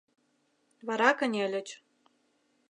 Вара 0.87 1.09
кынельыч. 1.17 1.67